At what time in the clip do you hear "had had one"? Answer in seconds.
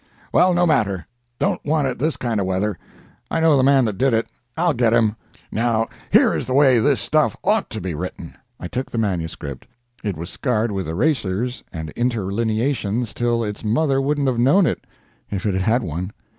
15.53-16.09